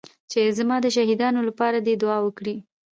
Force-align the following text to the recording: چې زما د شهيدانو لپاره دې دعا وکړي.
چې 0.31 0.39
زما 0.57 0.75
د 0.81 0.85
شهيدانو 0.95 1.39
لپاره 1.49 1.77
دې 1.85 1.93
دعا 2.01 2.17
وکړي. 2.23 2.55